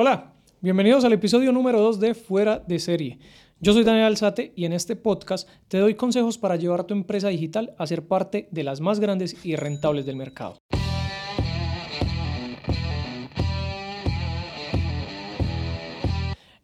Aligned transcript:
Hola, 0.00 0.32
bienvenidos 0.60 1.04
al 1.04 1.12
episodio 1.12 1.50
número 1.50 1.80
2 1.80 1.98
de 1.98 2.14
Fuera 2.14 2.60
de 2.60 2.78
Serie. 2.78 3.18
Yo 3.58 3.72
soy 3.72 3.82
Daniel 3.82 4.04
Alzate 4.04 4.52
y 4.54 4.64
en 4.64 4.72
este 4.72 4.94
podcast 4.94 5.48
te 5.66 5.78
doy 5.78 5.94
consejos 5.94 6.38
para 6.38 6.54
llevar 6.54 6.78
a 6.78 6.86
tu 6.86 6.94
empresa 6.94 7.30
digital 7.30 7.74
a 7.78 7.84
ser 7.84 8.06
parte 8.06 8.46
de 8.52 8.62
las 8.62 8.80
más 8.80 9.00
grandes 9.00 9.44
y 9.44 9.56
rentables 9.56 10.06
del 10.06 10.14
mercado. 10.14 10.56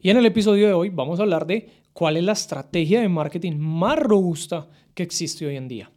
Y 0.01 0.11
en 0.11 0.16
el 0.16 0.27
episodio 0.27 0.69
de 0.69 0.73
hoy 0.73 0.91
vamos 0.91 1.19
a 1.19 1.25
hablar 1.25 1.45
de 1.45 1.69
cuál 1.93 2.16
es 2.16 2.23
la 2.23 2.35
estrategia 2.35 3.01
de 3.01 3.09
marketing 3.09 3.57
más 3.59 3.98
robusta 3.98 4.69
que 4.95 5.03
existe 5.03 5.45
hoy 5.45 5.57
en 5.57 5.66
día. 5.66 5.91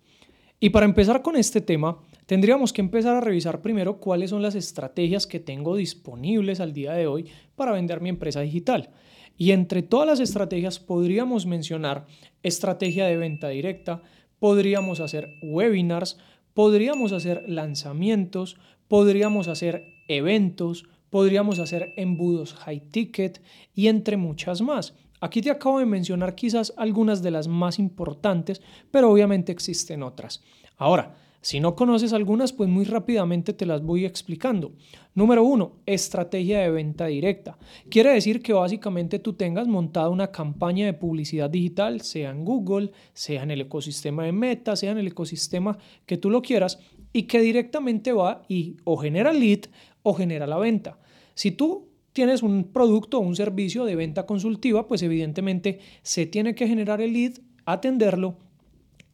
Y 0.60 0.72
para 0.72 0.88
empezar 0.88 1.22
con 1.22 1.36
este 1.36 1.62
tema, 1.62 2.00
tendríamos 2.28 2.71
que 2.71 2.82
empezar 2.82 3.16
a 3.16 3.21
revisar 3.21 3.64
primero 3.64 4.00
cuáles 4.00 4.30
son 4.30 4.44
las 4.44 4.54
estrategias 4.54 5.26
que 5.26 5.39
tengo 5.39 5.76
disponibles 5.76 6.59
al 6.59 6.73
día 6.73 6.94
de 6.94 7.07
hoy 7.07 7.26
para 7.55 7.71
vender 7.71 8.00
mi 8.00 8.09
empresa 8.09 8.41
digital. 8.41 8.91
Y 9.36 9.52
entre 9.52 9.81
todas 9.81 10.05
las 10.05 10.20
estrategias 10.20 10.80
podríamos 10.80 11.48
mencionar 11.48 12.05
estrategia 12.44 13.05
de 13.05 13.17
venta 13.17 13.50
directa, 13.50 14.03
podríamos 14.40 15.00
hacer 15.00 15.30
webinars, 15.41 16.17
podríamos 16.53 17.12
hacer 17.12 17.44
lanzamientos, 17.48 18.58
podríamos 18.88 19.48
hacer 19.48 19.86
eventos, 20.08 20.86
podríamos 21.09 21.59
hacer 21.59 21.94
embudos 21.98 22.53
high 22.53 22.81
ticket 22.91 23.41
y 23.73 23.88
entre 23.88 24.17
muchas 24.17 24.62
más. 24.62 24.95
Aquí 25.20 25.41
te 25.41 25.50
acabo 25.50 25.80
de 25.80 25.86
mencionar 25.86 26.36
quizás 26.36 26.73
algunas 26.78 27.23
de 27.23 27.31
las 27.31 27.48
más 27.48 27.80
importantes, 27.80 28.62
pero 28.91 29.12
obviamente 29.12 29.52
existen 29.52 30.03
otras. 30.03 30.44
Ahora, 30.78 31.16
si 31.41 31.59
no 31.59 31.76
conoces 31.76 32.14
algunas, 32.14 32.52
pues 32.52 32.70
muy 32.70 32.86
rápidamente 32.86 33.54
te 33.54 33.66
las 33.66 33.82
voy 33.82 34.05
explicando. 34.05 34.73
Número 35.16 35.44
uno, 35.44 35.78
estrategia 35.86 36.59
de 36.59 36.70
venta 36.70 37.08
directa. 37.08 37.58
Quiere 37.90 38.12
decir 38.12 38.41
que 38.41 38.54
básicamente 38.54 39.20
tú 39.20 39.34
tengas 39.34 39.68
montada 39.68 40.09
una 40.09 40.31
campaña 40.31 40.86
de 40.86 40.94
publicidad 40.94 41.50
digital, 41.50 42.02
sea 42.02 42.31
en 42.31 42.44
Google, 42.44 42.92
sea 43.14 43.44
en 43.44 43.52
el 43.52 43.61
ecosistema 43.61 44.26
de 44.26 44.31
Meta, 44.31 44.76
sea 44.76 44.92
en 44.92 44.98
el 44.98 45.08
ecosistema 45.08 45.78
que 46.06 46.17
tú 46.17 46.30
lo 46.30 46.42
quieras, 46.42 46.80
y 47.14 47.23
que 47.23 47.42
directamente 47.42 48.11
va 48.11 48.44
y 48.48 48.78
o 48.83 48.98
genera 48.98 49.33
lead 49.33 49.61
o 50.04 50.14
genera 50.14 50.45
la 50.45 50.58
venta. 50.58 51.00
Si 51.33 51.52
tú 51.52 51.88
tienes 52.14 52.44
un 52.44 52.66
producto 52.66 53.17
o 53.17 53.22
un 53.22 53.36
servicio 53.36 53.86
de 53.86 53.95
venta 53.95 54.26
consultiva, 54.26 54.88
pues 54.88 55.02
evidentemente 55.02 55.80
se 56.02 56.26
tiene 56.26 56.56
que 56.56 56.67
generar 56.67 57.02
el 57.02 57.14
lead, 57.14 57.33
atenderlo 57.66 58.38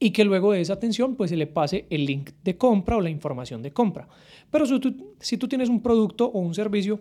y 0.03 0.11
que 0.11 0.25
luego 0.25 0.51
de 0.51 0.59
esa 0.59 0.73
atención 0.73 1.15
pues 1.15 1.29
se 1.29 1.37
le 1.37 1.47
pase 1.47 1.85
el 1.89 2.05
link 2.05 2.31
de 2.43 2.57
compra 2.57 2.97
o 2.97 3.01
la 3.01 3.09
información 3.09 3.61
de 3.61 3.71
compra. 3.71 4.05
Pero 4.51 4.65
si 4.65 5.37
tú, 5.37 5.47
tienes 5.47 5.69
un 5.69 5.81
producto 5.81 6.25
o 6.25 6.39
un 6.39 6.53
servicio 6.53 6.99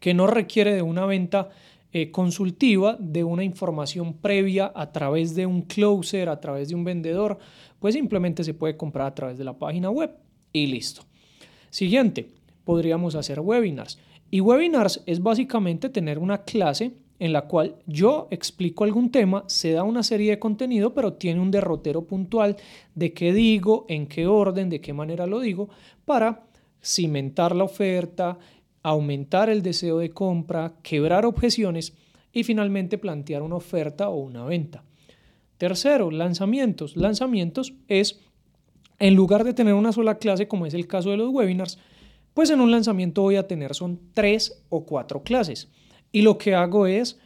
que 0.00 0.12
no 0.12 0.26
requiere 0.26 0.74
de 0.74 0.82
una 0.82 1.06
venta 1.06 1.48
eh, 1.92 2.10
consultiva, 2.10 2.98
de 3.00 3.24
una 3.24 3.42
información 3.42 4.12
previa 4.12 4.70
a 4.74 4.92
través 4.92 5.34
de 5.34 5.46
un 5.46 5.62
closer, 5.62 6.28
a 6.28 6.40
través 6.40 6.68
de 6.68 6.74
un 6.74 6.84
vendedor, 6.84 7.38
pues 7.78 7.94
simplemente 7.94 8.44
se 8.44 8.52
puede 8.52 8.76
comprar 8.76 9.06
a 9.06 9.14
través 9.14 9.38
de 9.38 9.44
la 9.44 9.58
página 9.58 9.88
web 9.88 10.14
y 10.52 10.66
listo. 10.66 11.00
Siguiente, 11.70 12.28
podríamos 12.64 13.14
hacer 13.14 13.40
webinars. 13.40 13.98
Y 14.30 14.40
webinars 14.40 15.02
es 15.06 15.22
básicamente 15.22 15.88
tener 15.88 16.18
una 16.18 16.44
clase 16.44 16.92
en 17.20 17.34
la 17.34 17.42
cual 17.42 17.76
yo 17.86 18.28
explico 18.30 18.82
algún 18.82 19.10
tema, 19.10 19.44
se 19.46 19.72
da 19.72 19.84
una 19.84 20.02
serie 20.02 20.30
de 20.30 20.38
contenido, 20.38 20.94
pero 20.94 21.12
tiene 21.12 21.38
un 21.38 21.50
derrotero 21.50 22.06
puntual 22.06 22.56
de 22.94 23.12
qué 23.12 23.34
digo, 23.34 23.84
en 23.88 24.06
qué 24.06 24.26
orden, 24.26 24.70
de 24.70 24.80
qué 24.80 24.94
manera 24.94 25.26
lo 25.26 25.38
digo, 25.38 25.68
para 26.06 26.46
cimentar 26.82 27.54
la 27.54 27.64
oferta, 27.64 28.38
aumentar 28.82 29.50
el 29.50 29.62
deseo 29.62 29.98
de 29.98 30.10
compra, 30.10 30.72
quebrar 30.82 31.26
objeciones 31.26 31.92
y 32.32 32.42
finalmente 32.42 32.96
plantear 32.96 33.42
una 33.42 33.56
oferta 33.56 34.08
o 34.08 34.16
una 34.16 34.46
venta. 34.46 34.82
Tercero, 35.58 36.10
lanzamientos. 36.10 36.96
Lanzamientos 36.96 37.74
es, 37.86 38.18
en 38.98 39.14
lugar 39.14 39.44
de 39.44 39.52
tener 39.52 39.74
una 39.74 39.92
sola 39.92 40.16
clase, 40.16 40.48
como 40.48 40.64
es 40.64 40.72
el 40.72 40.86
caso 40.86 41.10
de 41.10 41.18
los 41.18 41.28
webinars, 41.28 41.78
pues 42.32 42.48
en 42.48 42.62
un 42.62 42.70
lanzamiento 42.70 43.20
voy 43.20 43.36
a 43.36 43.46
tener 43.46 43.74
son 43.74 44.00
tres 44.14 44.64
o 44.70 44.86
cuatro 44.86 45.22
clases. 45.22 45.68
Y 46.12 46.22
lo 46.22 46.38
que 46.38 46.54
hago 46.54 46.86
es, 46.86 47.18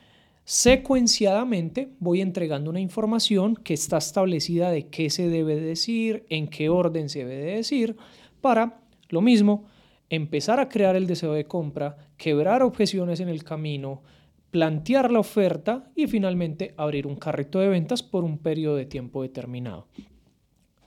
secuenciadamente, 0.45 1.89
voy 2.01 2.21
entregando 2.21 2.71
una 2.71 2.81
información 2.81 3.57
que 3.57 3.75
está 3.75 3.99
establecida 3.99 4.71
de 4.71 4.89
qué 4.89 5.11
se 5.11 5.29
debe 5.29 5.57
decir, 5.57 6.27
en 6.29 6.49
qué 6.49 6.69
orden 6.69 7.09
se 7.09 7.25
debe 7.25 7.57
decir, 7.57 7.97
para 8.41 8.81
lo 9.09 9.21
mismo, 9.21 9.65
empezar 10.11 10.61
a 10.61 10.69
crear 10.69 10.97
el 10.97 11.07
deseo 11.07 11.33
de 11.33 11.47
compra, 11.47 11.97
quebrar 12.17 12.63
objeciones 12.63 13.21
en 13.21 13.29
el 13.29 13.43
camino, 13.43 14.03
plantear 14.51 15.11
la 15.11 15.19
oferta 15.19 15.91
y 15.97 16.07
finalmente 16.07 16.75
abrir 16.77 17.07
un 17.07 17.17
carrito 17.17 17.59
de 17.59 17.69
ventas 17.69 18.03
por 18.03 18.23
un 18.23 18.39
periodo 18.39 18.77
de 18.77 18.87
tiempo 18.87 19.23
determinado. 19.23 19.89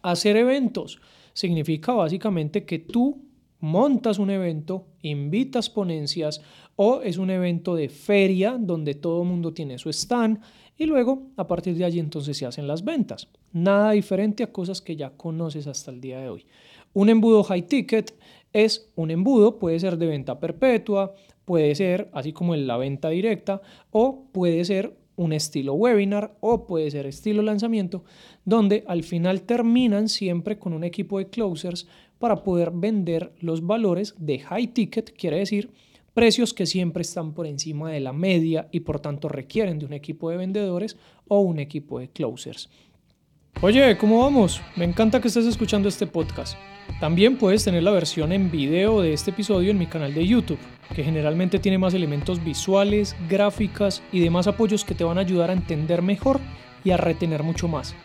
Hacer 0.02 0.38
eventos 0.38 1.02
significa 1.34 1.94
básicamente 1.94 2.64
que 2.64 2.80
tú 2.80 3.27
montas 3.60 4.20
un 4.20 4.30
evento, 4.30 4.86
invitas 5.02 5.70
ponencias 5.70 6.42
o 6.76 7.02
es 7.02 7.18
un 7.18 7.30
evento 7.30 7.76
de 7.76 7.90
feria 7.90 8.58
donde 8.60 8.94
todo 8.96 9.24
el 9.24 9.28
mundo 9.28 9.54
tiene 9.54 9.78
su 9.78 9.90
stand 9.90 10.40
y 10.78 10.86
luego 10.86 11.24
a 11.38 11.48
partir 11.48 11.76
de 11.76 11.86
allí 11.86 12.00
entonces 12.00 12.38
se 12.38 12.46
hacen 12.46 12.68
las 12.68 12.84
ventas. 12.84 13.28
Nada 13.52 13.92
diferente 13.92 14.44
a 14.44 14.52
cosas 14.52 14.82
que 14.82 14.96
ya 14.96 15.10
conoces 15.12 15.68
hasta 15.68 15.92
el 15.92 16.02
día 16.02 16.20
de 16.20 16.30
hoy. 16.30 16.46
Un 16.94 17.10
embudo 17.10 17.44
high 17.44 17.68
ticket 17.68 18.16
es 18.54 18.92
un 18.96 19.12
embudo, 19.12 19.60
puede 19.60 19.80
ser 19.80 19.98
de 19.98 20.08
venta 20.08 20.40
perpetua, 20.40 21.14
puede 21.46 21.74
ser 21.76 22.10
así 22.14 22.34
como 22.34 22.54
en 22.54 22.68
la 22.68 22.78
venta 22.78 23.10
directa 23.10 23.62
o 23.92 24.26
puede 24.32 24.64
ser 24.66 24.96
un 25.16 25.34
estilo 25.34 25.74
webinar 25.74 26.38
o 26.42 26.68
puede 26.68 26.92
ser 26.92 27.08
estilo 27.08 27.42
lanzamiento, 27.42 28.04
donde 28.46 28.84
al 28.88 29.04
final 29.04 29.42
terminan 29.42 30.10
siempre 30.10 30.60
con 30.60 30.74
un 30.74 30.84
equipo 30.84 31.18
de 31.18 31.28
closers 31.28 31.88
para 32.20 32.44
poder 32.44 32.72
vender 32.72 33.34
los 33.40 33.66
valores 33.66 34.16
de 34.18 34.40
high 34.40 34.68
ticket, 34.68 35.16
quiere 35.18 35.38
decir 35.38 35.72
precios 36.14 36.54
que 36.54 36.66
siempre 36.66 37.04
están 37.04 37.34
por 37.34 37.46
encima 37.46 37.92
de 37.92 38.00
la 38.00 38.12
media 38.12 38.68
y 38.72 38.80
por 38.80 39.00
tanto 39.00 39.30
requieren 39.30 39.78
de 39.78 39.86
un 39.86 39.94
equipo 39.94 40.32
de 40.32 40.38
vendedores 40.38 40.98
o 41.28 41.42
un 41.42 41.60
equipo 41.60 42.00
de 42.00 42.10
closers. 42.10 42.70
Oye, 43.62 43.98
¿cómo 43.98 44.20
vamos? 44.20 44.62
Me 44.76 44.86
encanta 44.86 45.20
que 45.20 45.28
estés 45.28 45.46
escuchando 45.46 45.90
este 45.90 46.08
podcast. 46.08 46.58
También 47.00 47.38
puedes 47.38 47.64
tener 47.64 47.84
la 47.84 47.92
versión 47.92 48.32
en 48.32 48.50
video 48.50 49.02
de 49.02 49.14
este 49.14 49.32
episodio 49.32 49.72
en 49.72 49.78
mi 49.78 49.86
canal 49.88 50.14
de 50.14 50.26
YouTube, 50.26 50.60
que 50.96 51.04
generalmente 51.04 51.60
tiene 51.60 51.78
más 51.78 51.94
elementos 51.94 52.44
visuales, 52.44 53.16
gráficas 53.30 54.02
y 54.12 54.20
demás 54.20 54.48
apoyos 54.48 54.86
que 54.86 54.96
te 54.96 55.04
van 55.04 55.18
a 55.18 55.22
ayudar 55.22 55.52
a 55.52 55.54
entender 55.54 56.02
mejor 56.02 56.40
y 56.84 56.92
a 56.92 56.98
retener 56.98 57.44
mucho 57.44 57.68
más. 57.68 57.96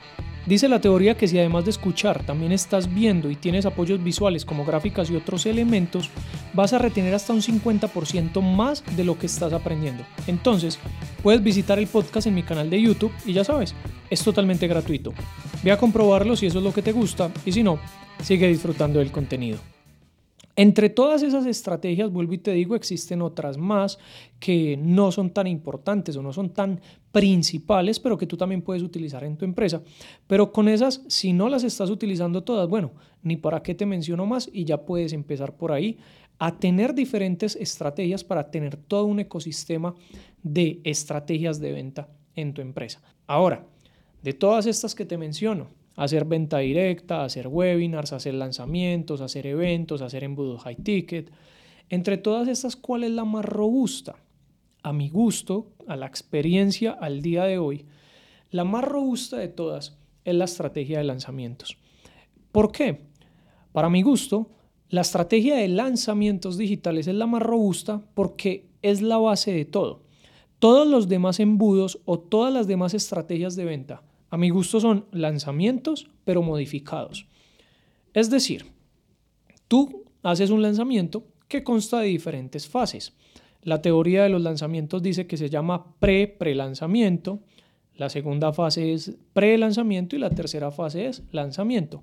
Dice 0.47 0.69
la 0.69 0.81
teoría 0.81 1.17
que 1.17 1.29
si 1.29 1.39
además 1.39 1.65
de 1.65 1.71
escuchar 1.71 2.25
también 2.25 2.51
estás 2.51 2.93
viendo 2.93 3.31
y 3.31 3.37
tienes 3.37 3.65
apoyos 3.65 4.03
visuales 4.03 4.45
como 4.45 4.65
gráficas 4.65 5.09
y 5.09 5.15
otros 5.15 5.47
elementos, 5.47 6.11
vas 6.53 6.73
a 6.73 6.79
retener 6.79 7.15
hasta 7.15 7.33
un 7.33 7.43
50% 7.43 8.43
más 8.43 8.83
de 8.97 9.05
lo 9.05 9.19
que 9.19 9.27
estás 9.27 9.53
aprendiendo. 9.53 10.05
Entonces, 10.27 10.81
puedes 11.23 11.43
visitar 11.45 11.79
el 11.79 11.87
podcast 11.87 12.27
en 12.27 12.35
mi 12.35 12.43
canal 12.43 12.71
de 12.71 12.83
YouTube 12.83 13.13
y 13.25 13.33
ya 13.33 13.45
sabes, 13.45 13.75
es 14.11 14.23
totalmente 14.25 14.67
gratuito. 14.67 15.15
Ve 15.63 15.71
a 15.71 15.79
comprobarlo 15.79 16.35
si 16.35 16.47
eso 16.47 16.59
es 16.59 16.65
lo 16.65 16.75
que 16.75 16.83
te 16.83 16.93
gusta 16.93 17.31
y 17.47 17.53
si 17.53 17.63
no, 17.63 17.79
sigue 18.21 18.49
disfrutando 18.49 18.99
del 18.99 19.13
contenido. 19.13 19.59
Entre 20.55 20.91
todas 20.91 21.23
esas 21.23 21.47
estrategias, 21.47 22.13
vuelvo 22.13 22.35
y 22.35 22.39
te 22.39 22.53
digo, 22.53 22.77
existen 22.77 23.23
otras 23.23 23.57
más 23.57 23.99
que 24.39 24.77
no 24.77 25.11
son 25.11 25.31
tan 25.31 25.47
importantes 25.47 26.15
o 26.17 26.23
no 26.23 26.33
son 26.33 26.51
tan 26.51 26.81
principales, 27.11 27.99
pero 27.99 28.19
que 28.19 28.27
tú 28.27 28.37
también 28.37 28.61
puedes 28.61 28.83
utilizar 28.83 29.25
en 29.25 29.39
tu 29.39 29.47
empresa. 29.47 29.83
Pero 30.27 30.53
con 30.53 30.69
esas, 30.69 31.03
si 31.09 31.33
no 31.33 31.49
las 31.49 31.65
estás 31.65 31.89
utilizando 31.89 32.43
todas, 32.43 32.69
bueno, 32.69 32.93
ni 33.23 33.37
para 33.37 33.63
qué 33.63 33.75
te 33.75 33.87
menciono 33.87 34.27
más 34.27 34.51
y 34.53 34.65
ya 34.65 34.85
puedes 34.85 35.15
empezar 35.15 35.57
por 35.57 35.73
ahí 35.73 35.99
a 36.39 36.59
tener 36.59 36.93
diferentes 36.93 37.57
estrategias 37.57 38.25
para 38.25 38.51
tener 38.51 38.77
todo 38.77 39.07
un 39.07 39.21
ecosistema 39.21 39.95
de 40.43 40.81
estrategias 40.85 41.61
de 41.61 41.73
venta 41.73 42.09
en 42.35 42.53
tu 42.53 42.61
empresa. 42.61 43.01
Ahora, 43.27 43.65
de 44.23 44.33
todas 44.33 44.67
estas 44.67 44.95
que 44.95 45.07
te 45.07 45.17
menciono, 45.17 45.71
hacer 45.97 46.25
venta 46.25 46.59
directa, 46.59 47.25
hacer 47.25 47.49
webinars, 47.49 48.13
hacer 48.13 48.35
lanzamientos, 48.35 49.21
hacer 49.21 49.47
eventos, 49.47 50.03
hacer 50.03 50.25
embudos 50.25 50.63
high 50.63 50.77
ticket. 50.77 51.31
Entre 51.89 52.17
todas 52.17 52.49
estas, 52.49 52.77
¿cuál 52.77 53.05
es 53.05 53.11
la 53.11 53.25
más 53.25 53.45
robusta? 53.45 54.17
A 54.83 54.93
mi 54.93 55.09
gusto, 55.09 55.73
a 55.87 55.97
la 55.97 56.07
experiencia 56.07 56.93
al 56.93 57.23
día 57.23 57.45
de 57.45 57.59
hoy, 57.59 57.87
la 58.51 58.65
más 58.65 58.85
robusta 58.85 59.37
de 59.37 59.49
todas 59.49 59.99
es 60.25 60.35
la 60.35 60.45
estrategia 60.45 60.99
de 60.99 61.05
lanzamientos. 61.05 61.77
¿Por 62.51 62.73
qué? 62.73 63.01
Para 63.73 63.89
mi 63.89 64.03
gusto, 64.03 64.51
la 64.89 65.01
estrategia 65.01 65.57
de 65.57 65.69
lanzamientos 65.69 66.59
digitales 66.59 67.07
es 67.07 67.15
la 67.15 67.27
más 67.27 67.43
robusta 67.43 68.03
porque 68.15 68.67
es 68.83 69.01
la 69.01 69.19
base 69.19 69.53
de 69.53 69.65
todo. 69.65 70.03
Todos 70.59 70.87
los 70.87 71.09
demás 71.09 71.41
embudos 71.41 72.01
o 72.05 72.19
todas 72.19 72.53
las 72.53 72.67
demás 72.67 72.95
estrategias 72.95 73.57
de 73.57 73.65
venta 73.65 74.03
a 74.33 74.39
mi 74.39 74.49
gusto 74.49 74.81
son 74.81 75.05
lanzamientos, 75.13 76.09
pero 76.25 76.41
modificados. 76.41 77.27
Es 78.15 78.31
decir, 78.31 78.65
tú 79.69 80.07
haces 80.23 80.49
un 80.49 80.63
lanzamiento 80.63 81.27
que 81.49 81.63
consta 81.63 82.01
de 82.01 82.07
diferentes 82.07 82.67
fases. 82.67 83.13
La 83.63 83.83
teoría 83.83 84.23
de 84.23 84.31
los 84.31 84.41
lanzamientos 84.41 85.03
dice 85.03 85.27
que 85.27 85.37
se 85.37 85.51
llama 85.51 85.97
pre-prelanzamiento, 85.99 87.41
la 87.95 88.09
segunda 88.09 88.55
fase 88.55 88.95
es 88.95 89.19
pre-lanzamiento 89.35 90.17
y 90.17 90.21
la 90.21 90.31
tercera 90.31 90.71
fase 90.71 91.09
es 91.09 91.23
lanzamiento. 91.31 92.03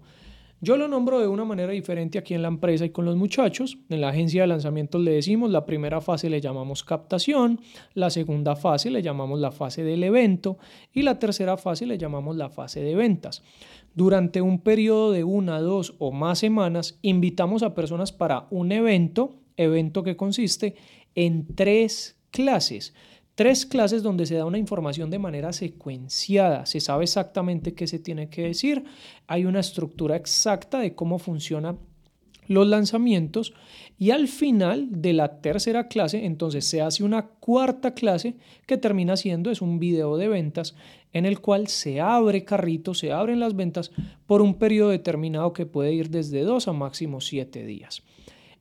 Yo 0.61 0.75
lo 0.75 0.89
nombro 0.89 1.21
de 1.21 1.27
una 1.27 1.45
manera 1.45 1.71
diferente 1.71 2.17
aquí 2.17 2.33
en 2.33 2.41
la 2.41 2.49
empresa 2.49 2.83
y 2.83 2.89
con 2.89 3.05
los 3.05 3.15
muchachos. 3.15 3.77
En 3.87 4.01
la 4.01 4.09
agencia 4.09 4.41
de 4.41 4.47
lanzamientos 4.47 5.01
le 5.01 5.11
decimos 5.11 5.49
la 5.51 5.65
primera 5.65 6.01
fase 6.01 6.29
le 6.29 6.41
llamamos 6.41 6.83
captación, 6.83 7.61
la 7.93 8.09
segunda 8.09 8.57
fase 8.57 8.91
le 8.91 9.01
llamamos 9.01 9.39
la 9.39 9.51
fase 9.51 9.85
del 9.85 10.03
evento 10.03 10.57
y 10.93 11.03
la 11.03 11.17
tercera 11.17 11.55
fase 11.55 11.85
le 11.85 11.97
llamamos 11.97 12.35
la 12.35 12.49
fase 12.49 12.81
de 12.81 12.93
ventas. 12.93 13.41
Durante 13.95 14.41
un 14.41 14.59
periodo 14.59 15.13
de 15.13 15.23
una, 15.23 15.61
dos 15.61 15.95
o 15.97 16.11
más 16.11 16.39
semanas 16.39 16.99
invitamos 17.03 17.63
a 17.63 17.73
personas 17.73 18.11
para 18.11 18.47
un 18.49 18.73
evento, 18.73 19.35
evento 19.55 20.03
que 20.03 20.17
consiste 20.17 20.75
en 21.15 21.55
tres 21.55 22.17
clases 22.31 22.93
tres 23.39 23.65
clases 23.65 24.03
donde 24.03 24.25
se 24.25 24.35
da 24.35 24.43
una 24.43 24.57
información 24.57 25.09
de 25.09 25.17
manera 25.17 25.53
secuenciada, 25.53 26.65
se 26.65 26.81
sabe 26.81 27.05
exactamente 27.05 27.73
qué 27.73 27.87
se 27.87 27.97
tiene 27.97 28.29
que 28.29 28.41
decir, 28.41 28.83
hay 29.27 29.45
una 29.45 29.61
estructura 29.61 30.17
exacta 30.17 30.77
de 30.79 30.93
cómo 30.93 31.19
funcionan 31.19 31.79
los 32.47 32.67
lanzamientos. 32.67 33.53
Y 33.97 34.11
al 34.11 34.27
final 34.27 34.89
de 34.91 35.13
la 35.13 35.39
tercera 35.39 35.87
clase 35.87 36.25
entonces 36.25 36.65
se 36.65 36.81
hace 36.81 37.05
una 37.05 37.27
cuarta 37.27 37.93
clase 37.93 38.35
que 38.67 38.75
termina 38.75 39.15
siendo 39.15 39.51
es 39.51 39.61
un 39.61 39.79
video 39.79 40.17
de 40.17 40.27
ventas 40.27 40.75
en 41.13 41.25
el 41.25 41.39
cual 41.39 41.69
se 41.69 42.01
abre 42.01 42.43
carrito, 42.43 42.93
se 42.93 43.13
abren 43.13 43.39
las 43.39 43.55
ventas 43.55 43.91
por 44.25 44.41
un 44.41 44.55
periodo 44.55 44.89
determinado 44.89 45.53
que 45.53 45.65
puede 45.65 45.93
ir 45.93 46.09
desde 46.09 46.43
dos 46.43 46.67
a 46.67 46.73
máximo 46.73 47.21
siete 47.21 47.65
días. 47.65 48.03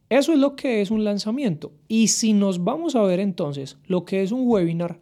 Eso 0.09 0.33
es 0.33 0.39
lo 0.39 0.57
que 0.57 0.81
es 0.81 0.91
un 0.91 1.05
lanzamiento. 1.05 1.73
Y 1.87 2.09
si 2.09 2.33
nos 2.33 2.65
vamos 2.65 2.97
a 2.97 3.03
ver 3.03 3.21
entonces 3.21 3.77
lo 3.87 4.05
que 4.05 4.23
es 4.23 4.33
un 4.33 4.49
webinar, 4.49 5.01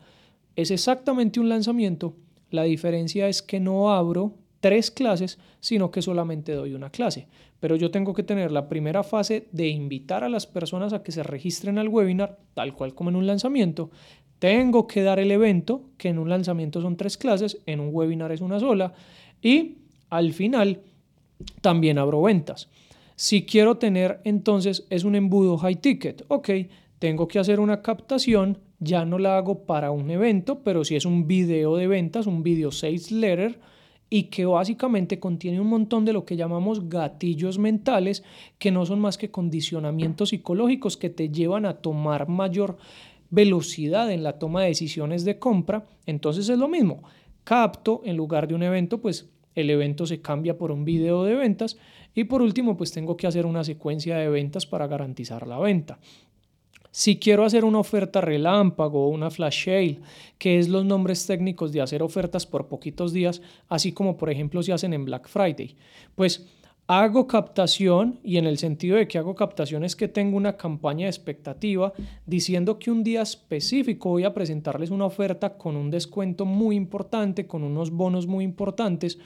es 0.57 0.71
exactamente 0.71 1.39
un 1.39 1.49
lanzamiento. 1.49 2.15
La 2.51 2.65
diferencia 2.65 3.29
es 3.29 3.43
que 3.43 3.61
no 3.61 3.93
abro 3.93 4.35
tres 4.61 4.91
clases, 4.91 5.39
sino 5.61 5.91
que 5.91 6.03
solamente 6.03 6.53
doy 6.53 6.75
una 6.75 6.91
clase. 6.91 7.29
Pero 7.61 7.77
yo 7.77 7.91
tengo 7.91 8.15
que 8.15 8.23
tener 8.23 8.51
la 8.51 8.69
primera 8.69 9.05
fase 9.05 9.49
de 9.53 9.69
invitar 9.69 10.25
a 10.25 10.29
las 10.29 10.47
personas 10.47 10.93
a 10.93 11.03
que 11.03 11.13
se 11.13 11.23
registren 11.23 11.79
al 11.79 11.89
webinar, 11.89 12.39
tal 12.55 12.75
cual 12.75 12.95
como 12.95 13.11
en 13.11 13.17
un 13.17 13.27
lanzamiento. 13.27 13.91
Tengo 14.39 14.87
que 14.87 15.03
dar 15.03 15.19
el 15.19 15.31
evento, 15.31 15.85
que 15.97 16.09
en 16.09 16.19
un 16.19 16.29
lanzamiento 16.29 16.83
son 16.83 16.97
tres 16.97 17.17
clases, 17.17 17.59
en 17.67 17.81
un 17.81 17.91
webinar 17.93 18.33
es 18.33 18.41
una 18.41 18.59
sola. 18.59 18.93
Y 19.41 19.79
al 20.11 20.33
final 20.33 20.81
también 21.61 21.99
abro 21.99 22.23
ventas. 22.23 22.69
Si 23.17 23.47
quiero 23.47 23.79
tener, 23.79 24.21
entonces 24.25 24.87
es 24.91 25.05
un 25.05 25.15
embudo 25.15 25.57
high 25.57 25.77
ticket. 25.77 26.27
Ok, 26.29 26.51
tengo 26.99 27.27
que 27.27 27.39
hacer 27.39 27.61
una 27.61 27.81
captación, 27.81 28.59
ya 28.79 29.07
no 29.07 29.19
la 29.19 29.39
hago 29.39 29.65
para 29.65 29.91
un 29.91 30.11
evento, 30.11 30.63
pero 30.63 30.85
si 30.85 30.97
es 30.97 31.07
un 31.07 31.27
video 31.27 31.77
de 31.77 31.87
ventas, 31.87 32.27
un 32.27 32.43
video 32.43 32.71
sales 32.71 33.11
letter, 33.11 33.59
y 34.11 34.25
que 34.25 34.45
básicamente 34.45 35.19
contiene 35.19 35.61
un 35.61 35.69
montón 35.69 36.05
de 36.05 36.13
lo 36.13 36.27
que 36.27 36.37
llamamos 36.37 36.91
gatillos 36.91 37.59
mentales, 37.59 38.23
que 38.59 38.71
no 38.71 38.85
son 38.85 39.01
más 39.01 39.17
que 39.17 39.31
condicionamientos 39.31 40.29
psicológicos 40.29 40.99
que 40.99 41.09
te 41.09 41.31
llevan 41.31 41.65
a 41.65 41.79
tomar 41.79 42.29
mayor 42.29 42.77
velocidad 43.31 44.13
en 44.13 44.23
la 44.23 44.39
toma 44.39 44.61
de 44.61 44.69
decisiones 44.69 45.25
de 45.25 45.39
compra. 45.39 45.87
Entonces 46.05 46.51
es 46.51 46.59
lo 46.59 46.69
mismo. 46.69 47.03
Capto 47.45 48.03
en 48.05 48.17
lugar 48.17 48.47
de 48.47 48.55
un 48.55 48.63
evento, 48.63 49.01
pues 49.01 49.29
el 49.57 49.71
evento 49.71 50.07
se 50.07 50.21
cambia 50.21 50.57
por 50.57 50.71
un 50.71 50.85
video 50.85 51.25
de 51.25 51.35
ventas 51.35 51.77
y 52.15 52.25
por 52.25 52.41
último, 52.41 52.77
pues 52.77 52.93
tengo 52.93 53.17
que 53.17 53.27
hacer 53.27 53.45
una 53.45 53.65
secuencia 53.65 54.17
de 54.17 54.29
ventas 54.29 54.67
para 54.67 54.87
garantizar 54.87 55.47
la 55.47 55.59
venta. 55.59 55.99
Si 56.91 57.19
quiero 57.19 57.45
hacer 57.45 57.65
una 57.65 57.81
oferta 57.81 58.23
relámpago 58.23 59.05
o 59.05 59.09
una 59.11 59.31
flash 59.31 59.65
sale, 59.67 59.99
que 60.39 60.59
es 60.59 60.69
los 60.69 60.85
nombres 60.85 61.27
técnicos 61.27 61.73
de 61.73 61.83
hacer 61.83 62.03
ofertas 62.03 62.47
por 62.47 62.69
poquitos 62.69 63.13
días, 63.13 63.43
así 63.69 63.93
como 63.93 64.17
por 64.17 64.31
ejemplo 64.31 64.63
se 64.63 64.73
hacen 64.73 64.95
en 64.95 65.05
Black 65.05 65.29
Friday, 65.29 65.77
pues 66.15 66.47
hago 66.87 67.27
captación 67.27 68.21
y 68.23 68.39
en 68.39 68.47
el 68.47 68.59
sentido 68.59 68.97
de 68.97 69.09
que 69.09 69.19
hago 69.19 69.35
captación 69.35 69.85
es 69.85 69.97
que 69.97 70.09
tengo 70.09 70.37
una 70.37 70.57
campaña 70.57 71.05
de 71.05 71.11
expectativa 71.11 71.93
diciendo 72.25 72.79
que 72.79 72.91
un 72.91 73.03
día 73.03 73.23
específico 73.23 74.11
voy 74.11 74.25
a 74.25 74.33
presentarles 74.33 74.91
una 74.91 75.05
oferta 75.05 75.59
con 75.59 75.77
un 75.77 75.91
descuento 75.91 76.47
muy 76.47 76.77
importante, 76.77 77.47
con 77.47 77.63
unos 77.63 77.91
bonos 77.91 78.27
muy 78.27 78.45
importantes. 78.45 79.19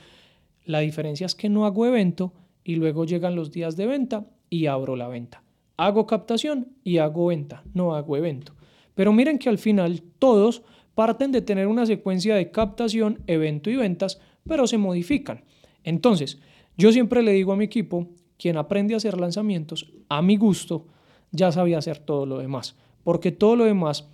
La 0.64 0.80
diferencia 0.80 1.26
es 1.26 1.34
que 1.34 1.48
no 1.48 1.66
hago 1.66 1.86
evento, 1.86 2.32
y 2.64 2.76
luego 2.76 3.04
llegan 3.04 3.34
los 3.34 3.50
días 3.50 3.76
de 3.76 3.86
venta 3.86 4.26
y 4.48 4.66
abro 4.66 4.96
la 4.96 5.08
venta. 5.08 5.42
Hago 5.76 6.06
captación 6.06 6.68
y 6.84 6.98
hago 6.98 7.26
venta, 7.26 7.64
no 7.74 7.94
hago 7.94 8.16
evento. 8.16 8.54
Pero 8.94 9.12
miren 9.12 9.38
que 9.38 9.48
al 9.48 9.58
final 9.58 10.02
todos 10.18 10.62
parten 10.94 11.32
de 11.32 11.40
tener 11.40 11.66
una 11.66 11.86
secuencia 11.86 12.34
de 12.34 12.50
captación, 12.50 13.22
evento 13.26 13.70
y 13.70 13.76
ventas, 13.76 14.20
pero 14.46 14.66
se 14.66 14.78
modifican. 14.78 15.44
Entonces, 15.84 16.40
yo 16.76 16.92
siempre 16.92 17.22
le 17.22 17.32
digo 17.32 17.52
a 17.52 17.56
mi 17.56 17.64
equipo, 17.64 18.08
quien 18.38 18.56
aprende 18.56 18.94
a 18.94 18.98
hacer 18.98 19.18
lanzamientos, 19.18 19.92
a 20.08 20.20
mi 20.22 20.36
gusto, 20.36 20.86
ya 21.30 21.52
sabía 21.52 21.78
hacer 21.78 21.98
todo 21.98 22.26
lo 22.26 22.38
demás, 22.38 22.76
porque 23.04 23.32
todo 23.32 23.56
lo 23.56 23.64
demás 23.64 24.10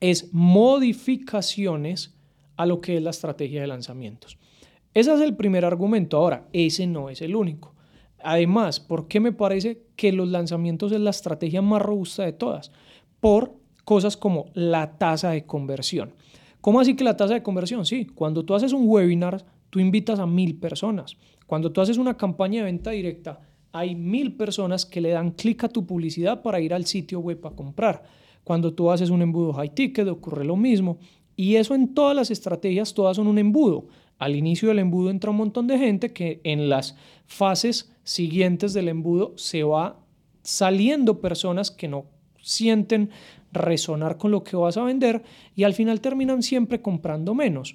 es 0.00 0.32
modificaciones 0.32 2.16
a 2.56 2.66
lo 2.66 2.80
que 2.80 2.96
es 2.96 3.02
la 3.02 3.10
estrategia 3.10 3.60
de 3.60 3.66
lanzamientos. 3.66 4.38
Ese 4.96 5.12
es 5.12 5.20
el 5.20 5.36
primer 5.36 5.66
argumento. 5.66 6.16
Ahora, 6.16 6.48
ese 6.54 6.86
no 6.86 7.10
es 7.10 7.20
el 7.20 7.36
único. 7.36 7.74
Además, 8.24 8.80
¿por 8.80 9.08
qué 9.08 9.20
me 9.20 9.30
parece 9.30 9.82
que 9.94 10.10
los 10.10 10.26
lanzamientos 10.26 10.90
es 10.90 11.00
la 11.00 11.10
estrategia 11.10 11.60
más 11.60 11.82
robusta 11.82 12.22
de 12.22 12.32
todas? 12.32 12.72
Por 13.20 13.52
cosas 13.84 14.16
como 14.16 14.46
la 14.54 14.96
tasa 14.96 15.32
de 15.32 15.44
conversión. 15.44 16.14
¿Cómo 16.62 16.80
así 16.80 16.96
que 16.96 17.04
la 17.04 17.14
tasa 17.14 17.34
de 17.34 17.42
conversión? 17.42 17.84
Sí, 17.84 18.06
cuando 18.06 18.46
tú 18.46 18.54
haces 18.54 18.72
un 18.72 18.88
webinar, 18.88 19.44
tú 19.68 19.80
invitas 19.80 20.18
a 20.18 20.24
mil 20.24 20.58
personas. 20.58 21.18
Cuando 21.46 21.70
tú 21.72 21.82
haces 21.82 21.98
una 21.98 22.16
campaña 22.16 22.60
de 22.60 22.72
venta 22.72 22.92
directa, 22.92 23.40
hay 23.72 23.94
mil 23.94 24.34
personas 24.34 24.86
que 24.86 25.02
le 25.02 25.10
dan 25.10 25.32
clic 25.32 25.62
a 25.64 25.68
tu 25.68 25.84
publicidad 25.84 26.40
para 26.40 26.58
ir 26.58 26.72
al 26.72 26.86
sitio 26.86 27.20
web 27.20 27.46
a 27.46 27.50
comprar. 27.50 28.02
Cuando 28.44 28.72
tú 28.72 28.90
haces 28.90 29.10
un 29.10 29.20
embudo 29.20 29.52
high 29.52 29.74
ticket, 29.74 30.08
ocurre 30.08 30.46
lo 30.46 30.56
mismo. 30.56 30.96
Y 31.36 31.56
eso 31.56 31.74
en 31.74 31.92
todas 31.92 32.16
las 32.16 32.30
estrategias, 32.30 32.94
todas 32.94 33.18
son 33.18 33.26
un 33.26 33.36
embudo. 33.36 33.88
Al 34.18 34.34
inicio 34.34 34.68
del 34.68 34.78
embudo 34.78 35.10
entra 35.10 35.30
un 35.30 35.36
montón 35.36 35.66
de 35.66 35.78
gente 35.78 36.12
que 36.12 36.40
en 36.44 36.68
las 36.68 36.96
fases 37.26 37.92
siguientes 38.02 38.72
del 38.72 38.88
embudo 38.88 39.34
se 39.36 39.62
va 39.62 40.00
saliendo 40.42 41.20
personas 41.20 41.70
que 41.70 41.88
no 41.88 42.06
sienten 42.40 43.10
resonar 43.52 44.16
con 44.16 44.30
lo 44.30 44.44
que 44.44 44.56
vas 44.56 44.76
a 44.76 44.84
vender 44.84 45.22
y 45.54 45.64
al 45.64 45.74
final 45.74 46.00
terminan 46.00 46.42
siempre 46.42 46.80
comprando 46.80 47.34
menos. 47.34 47.74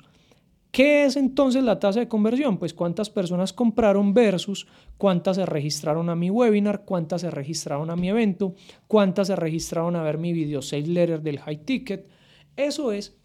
¿Qué 0.71 1.03
es 1.03 1.17
entonces 1.17 1.63
la 1.63 1.79
tasa 1.79 1.99
de 1.99 2.07
conversión? 2.07 2.57
Pues 2.57 2.73
cuántas 2.73 3.09
personas 3.09 3.51
compraron 3.51 4.13
versus 4.13 4.67
cuántas 4.97 5.35
se 5.35 5.45
registraron 5.45 6.09
a 6.09 6.15
mi 6.15 6.29
webinar, 6.29 6.85
cuántas 6.85 7.21
se 7.21 7.29
registraron 7.29 7.89
a 7.89 7.97
mi 7.97 8.07
evento, 8.07 8.55
cuántas 8.87 9.27
se 9.27 9.35
registraron 9.35 9.97
a 9.97 10.03
ver 10.03 10.17
mi 10.17 10.31
video 10.31 10.61
sales 10.61 10.87
letter 10.87 11.21
del 11.21 11.39
high 11.39 11.65
ticket. 11.65 12.07
Eso 12.55 12.93
es 12.93 13.17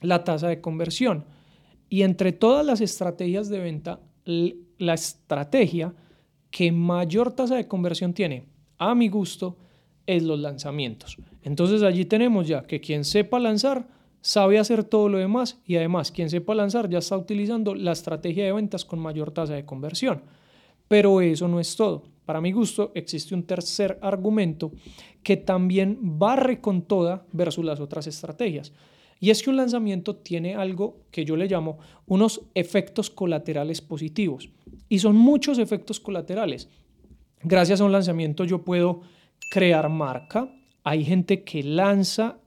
la 0.00 0.24
tasa 0.24 0.48
de 0.48 0.60
conversión. 0.60 1.26
Y 1.90 2.02
entre 2.02 2.32
todas 2.32 2.64
las 2.64 2.80
estrategias 2.80 3.50
de 3.50 3.58
venta, 3.58 4.00
la 4.24 4.94
estrategia 4.94 5.92
que 6.50 6.72
mayor 6.72 7.32
tasa 7.32 7.56
de 7.56 7.68
conversión 7.68 8.14
tiene, 8.14 8.46
a 8.78 8.94
mi 8.94 9.08
gusto, 9.08 9.58
es 10.06 10.22
los 10.22 10.38
lanzamientos. 10.38 11.18
Entonces 11.42 11.82
allí 11.82 12.04
tenemos 12.04 12.48
ya 12.48 12.62
que 12.62 12.80
quien 12.80 13.04
sepa 13.04 13.38
lanzar 13.38 13.86
sabe 14.20 14.58
hacer 14.58 14.84
todo 14.84 15.08
lo 15.08 15.18
demás 15.18 15.60
y 15.66 15.76
además 15.76 16.12
quien 16.12 16.30
sepa 16.30 16.54
lanzar 16.54 16.88
ya 16.88 16.98
está 16.98 17.16
utilizando 17.16 17.74
la 17.74 17.92
estrategia 17.92 18.44
de 18.44 18.52
ventas 18.52 18.84
con 18.84 18.98
mayor 18.98 19.32
tasa 19.32 19.54
de 19.54 19.64
conversión. 19.64 20.22
Pero 20.88 21.20
eso 21.20 21.48
no 21.48 21.60
es 21.60 21.76
todo. 21.76 22.04
Para 22.24 22.40
mi 22.40 22.52
gusto 22.52 22.92
existe 22.94 23.34
un 23.34 23.44
tercer 23.44 23.98
argumento 24.02 24.72
que 25.22 25.36
también 25.36 25.98
barre 26.00 26.60
con 26.60 26.82
toda 26.82 27.26
versus 27.32 27.64
las 27.64 27.80
otras 27.80 28.06
estrategias. 28.06 28.72
Y 29.20 29.30
es 29.30 29.42
que 29.42 29.50
un 29.50 29.56
lanzamiento 29.56 30.16
tiene 30.16 30.56
algo 30.56 31.02
que 31.10 31.24
yo 31.24 31.36
le 31.36 31.46
llamo 31.46 31.78
unos 32.06 32.40
efectos 32.54 33.10
colaterales 33.10 33.82
positivos. 33.82 34.48
Y 34.88 34.98
son 34.98 35.16
muchos 35.16 35.58
efectos 35.58 36.00
colaterales. 36.00 36.68
Gracias 37.42 37.80
a 37.80 37.84
un 37.84 37.92
lanzamiento 37.92 38.44
yo 38.44 38.64
puedo 38.64 39.02
crear 39.52 39.88
marca. 39.90 40.50
Hay 40.82 41.04
gente 41.04 41.44
que 41.44 41.62
lanza 41.62 42.38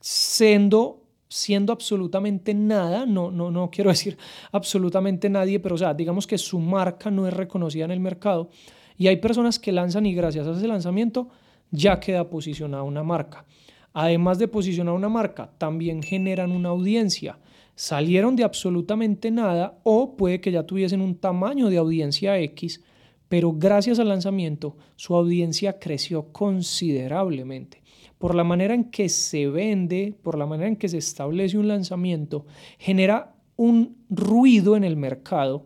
siendo 0.00 1.02
siendo 1.28 1.72
absolutamente 1.72 2.52
nada, 2.52 3.06
no, 3.06 3.30
no, 3.30 3.50
no 3.50 3.70
quiero 3.70 3.88
decir 3.88 4.18
absolutamente 4.52 5.30
nadie, 5.30 5.60
pero 5.60 5.76
o 5.76 5.78
sea, 5.78 5.94
digamos 5.94 6.26
que 6.26 6.36
su 6.36 6.58
marca 6.58 7.10
no 7.10 7.26
es 7.26 7.32
reconocida 7.32 7.86
en 7.86 7.90
el 7.90 8.00
mercado 8.00 8.50
y 8.98 9.06
hay 9.06 9.16
personas 9.16 9.58
que 9.58 9.72
lanzan 9.72 10.04
y 10.04 10.14
gracias 10.14 10.46
a 10.46 10.52
ese 10.52 10.68
lanzamiento 10.68 11.30
ya 11.70 11.98
queda 12.00 12.28
posicionada 12.28 12.82
una 12.82 13.02
marca. 13.02 13.46
Además 13.92 14.38
de 14.38 14.48
posicionar 14.48 14.94
una 14.94 15.08
marca, 15.08 15.50
también 15.58 16.02
generan 16.02 16.52
una 16.52 16.70
audiencia. 16.70 17.38
Salieron 17.74 18.36
de 18.36 18.44
absolutamente 18.44 19.30
nada 19.30 19.78
o 19.82 20.16
puede 20.16 20.40
que 20.40 20.52
ya 20.52 20.64
tuviesen 20.64 21.00
un 21.00 21.16
tamaño 21.16 21.68
de 21.68 21.78
audiencia 21.78 22.38
X, 22.38 22.82
pero 23.28 23.52
gracias 23.52 23.98
al 23.98 24.08
lanzamiento 24.08 24.76
su 24.96 25.14
audiencia 25.14 25.78
creció 25.78 26.32
considerablemente. 26.32 27.82
por 28.18 28.36
la 28.36 28.44
manera 28.44 28.72
en 28.72 28.84
que 28.84 29.08
se 29.08 29.48
vende, 29.48 30.14
por 30.22 30.38
la 30.38 30.46
manera 30.46 30.68
en 30.68 30.76
que 30.76 30.88
se 30.88 30.98
establece 30.98 31.58
un 31.58 31.66
lanzamiento, 31.66 32.46
genera 32.78 33.34
un 33.56 33.96
ruido 34.08 34.76
en 34.76 34.84
el 34.84 34.96
mercado 34.96 35.64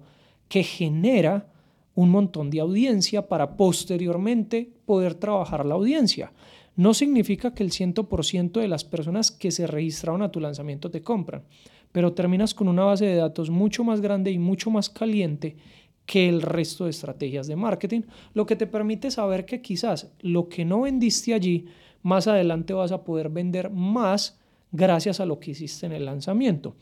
que 0.49 0.63
genera 0.63 1.49
un 1.95 2.09
montón 2.09 2.49
de 2.49 2.61
audiencia 2.61 3.29
para 3.29 3.59
posteriormente 3.59 4.71
poder 4.87 5.17
trabajar 5.17 5.67
la 5.67 5.75
audiencia. 5.75 6.33
No 6.77 6.95
significa 6.95 7.55
que 7.55 7.63
el 7.63 7.71
100% 7.71 8.61
de 8.61 8.69
las 8.69 8.85
personas 8.85 9.31
que 9.31 9.51
se 9.51 9.67
registraron 9.67 10.23
a 10.23 10.31
tu 10.31 10.41
lanzamiento 10.41 10.91
te 10.91 11.03
compran, 11.03 11.45
pero 11.91 12.13
terminas 12.13 12.55
con 12.55 12.69
una 12.69 12.85
base 12.85 13.07
de 13.07 13.17
datos 13.17 13.51
mucho 13.51 13.83
más 13.83 14.01
grande 14.01 14.31
y 14.31 14.39
mucho 14.39 14.71
más 14.71 14.91
caliente 14.91 15.57
que 16.05 16.29
el 16.29 16.43
resto 16.43 16.85
de 16.85 16.91
estrategias 16.91 17.47
de 17.47 17.57
marketing, 17.57 18.03
lo 18.33 18.47
que 18.47 18.57
te 18.57 18.67
permite 18.67 19.11
saber 19.11 19.45
que 19.45 19.61
quizás 19.61 20.13
lo 20.21 20.49
que 20.49 20.65
no 20.65 20.83
vendiste 20.83 21.35
allí, 21.35 21.67
más 22.03 22.29
adelante 22.29 22.73
vas 22.73 22.93
a 22.93 23.03
poder 23.03 23.29
vender 23.29 23.71
más 23.71 24.39
gracias 24.71 25.19
a 25.19 25.27
lo 25.27 25.41
que 25.41 25.51
hiciste 25.51 25.87
en 25.87 25.93
el 25.93 26.05
lanzamiento. 26.05 26.77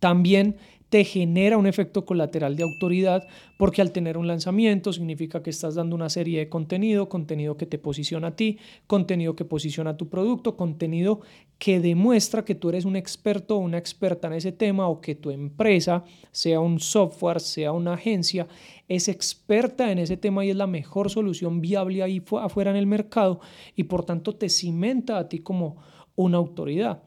También 0.00 0.56
te 0.90 1.04
genera 1.04 1.56
un 1.56 1.66
efecto 1.66 2.04
colateral 2.04 2.56
de 2.56 2.64
autoridad 2.64 3.26
porque 3.56 3.80
al 3.80 3.92
tener 3.92 4.18
un 4.18 4.26
lanzamiento 4.26 4.92
significa 4.92 5.40
que 5.42 5.50
estás 5.50 5.76
dando 5.76 5.94
una 5.94 6.08
serie 6.08 6.40
de 6.40 6.48
contenido, 6.48 7.08
contenido 7.08 7.56
que 7.56 7.64
te 7.64 7.78
posiciona 7.78 8.28
a 8.28 8.36
ti, 8.36 8.58
contenido 8.88 9.36
que 9.36 9.44
posiciona 9.44 9.90
a 9.90 9.96
tu 9.96 10.08
producto, 10.08 10.56
contenido 10.56 11.20
que 11.58 11.78
demuestra 11.78 12.44
que 12.44 12.56
tú 12.56 12.70
eres 12.70 12.84
un 12.84 12.96
experto 12.96 13.56
o 13.56 13.60
una 13.60 13.78
experta 13.78 14.26
en 14.26 14.34
ese 14.34 14.50
tema 14.50 14.88
o 14.88 15.00
que 15.00 15.14
tu 15.14 15.30
empresa, 15.30 16.04
sea 16.32 16.58
un 16.58 16.80
software, 16.80 17.38
sea 17.38 17.70
una 17.70 17.94
agencia, 17.94 18.48
es 18.88 19.08
experta 19.08 19.92
en 19.92 20.00
ese 20.00 20.16
tema 20.16 20.44
y 20.44 20.50
es 20.50 20.56
la 20.56 20.66
mejor 20.66 21.08
solución 21.08 21.60
viable 21.60 22.02
ahí 22.02 22.20
afuera 22.40 22.72
en 22.72 22.76
el 22.76 22.88
mercado 22.88 23.40
y 23.76 23.84
por 23.84 24.04
tanto 24.04 24.34
te 24.34 24.48
cimenta 24.48 25.18
a 25.18 25.28
ti 25.28 25.38
como 25.38 25.76
una 26.16 26.38
autoridad. 26.38 27.04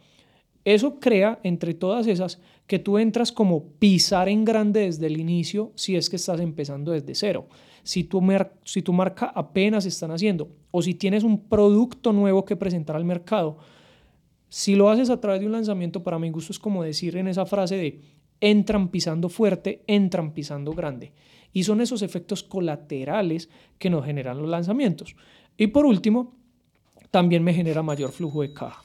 Eso 0.66 1.00
crea 1.02 1.40
entre 1.44 1.74
todas 1.74 2.08
esas 2.08 2.40
que 2.68 2.80
tú 2.80 2.98
entras 2.98 3.32
como 3.32 3.66
pisar 3.80 4.30
en 4.30 4.46
grande 4.46 4.82
desde 4.82 5.08
el 5.08 5.20
inicio 5.20 5.72
si 5.76 5.96
es 5.96 6.10
que 6.10 6.16
estás 6.16 6.40
empezando 6.40 6.92
desde 6.92 7.16
cero. 7.16 7.48
Si 7.84 8.06
tu, 8.06 8.22
si 8.64 8.82
tu 8.82 8.94
marca 8.94 9.32
apenas 9.36 9.86
están 9.86 10.12
haciendo 10.12 10.50
o 10.72 10.82
si 10.82 10.94
tienes 10.94 11.24
un 11.24 11.50
producto 11.50 12.14
nuevo 12.14 12.46
que 12.46 12.56
presentar 12.56 12.96
al 12.96 13.06
mercado, 13.06 13.58
si 14.48 14.76
lo 14.76 14.90
haces 14.90 15.10
a 15.10 15.20
través 15.20 15.42
de 15.42 15.48
un 15.48 15.52
lanzamiento, 15.52 16.04
para 16.04 16.20
mi 16.20 16.30
gusto 16.30 16.54
es 16.54 16.60
como 16.60 16.84
decir 16.84 17.18
en 17.18 17.28
esa 17.28 17.46
frase 17.46 17.76
de 17.76 18.02
entran 18.40 18.90
pisando 18.90 19.30
fuerte, 19.30 19.84
entran 19.88 20.34
pisando 20.34 20.74
grande. 20.74 21.14
Y 21.52 21.64
son 21.64 21.82
esos 21.82 22.02
efectos 22.02 22.44
colaterales 22.44 23.50
que 23.78 23.90
nos 23.90 24.06
generan 24.06 24.38
los 24.40 24.50
lanzamientos. 24.50 25.16
Y 25.58 25.68
por 25.68 25.86
último, 25.86 26.36
también 27.12 27.44
me 27.44 27.54
genera 27.54 27.84
mayor 27.84 28.12
flujo 28.12 28.42
de 28.42 28.54
caja. 28.54 28.84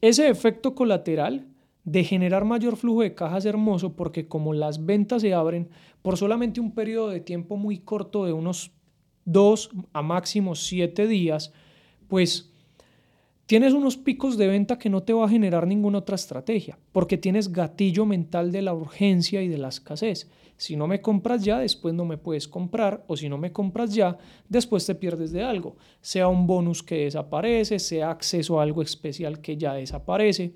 Ese 0.00 0.28
efecto 0.28 0.74
colateral 0.74 1.46
de 1.86 2.02
generar 2.02 2.44
mayor 2.44 2.76
flujo 2.76 3.02
de 3.02 3.14
caja 3.14 3.38
es 3.38 3.44
hermoso 3.44 3.94
porque 3.94 4.26
como 4.26 4.52
las 4.52 4.84
ventas 4.84 5.22
se 5.22 5.32
abren 5.32 5.70
por 6.02 6.16
solamente 6.16 6.60
un 6.60 6.72
periodo 6.72 7.08
de 7.10 7.20
tiempo 7.20 7.56
muy 7.56 7.78
corto 7.78 8.24
de 8.24 8.32
unos 8.32 8.72
dos 9.24 9.70
a 9.92 10.02
máximo 10.02 10.56
siete 10.56 11.06
días, 11.06 11.52
pues 12.08 12.52
tienes 13.46 13.72
unos 13.72 13.96
picos 13.96 14.36
de 14.36 14.48
venta 14.48 14.78
que 14.78 14.90
no 14.90 15.04
te 15.04 15.12
va 15.12 15.26
a 15.26 15.28
generar 15.28 15.68
ninguna 15.68 15.98
otra 15.98 16.16
estrategia, 16.16 16.76
porque 16.90 17.18
tienes 17.18 17.52
gatillo 17.52 18.04
mental 18.04 18.50
de 18.50 18.62
la 18.62 18.74
urgencia 18.74 19.40
y 19.42 19.48
de 19.48 19.58
la 19.58 19.68
escasez. 19.68 20.28
Si 20.56 20.74
no 20.74 20.88
me 20.88 21.00
compras 21.00 21.44
ya, 21.44 21.60
después 21.60 21.94
no 21.94 22.04
me 22.04 22.18
puedes 22.18 22.48
comprar, 22.48 23.04
o 23.06 23.16
si 23.16 23.28
no 23.28 23.38
me 23.38 23.52
compras 23.52 23.94
ya, 23.94 24.18
después 24.48 24.84
te 24.86 24.96
pierdes 24.96 25.30
de 25.30 25.44
algo, 25.44 25.76
sea 26.00 26.26
un 26.26 26.48
bonus 26.48 26.82
que 26.82 27.04
desaparece, 27.04 27.78
sea 27.78 28.10
acceso 28.10 28.58
a 28.58 28.64
algo 28.64 28.82
especial 28.82 29.40
que 29.40 29.56
ya 29.56 29.74
desaparece. 29.74 30.52